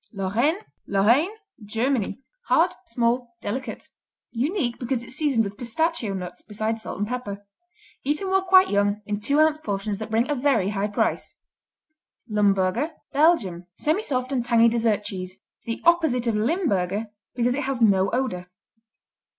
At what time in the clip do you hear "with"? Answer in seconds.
5.43-5.59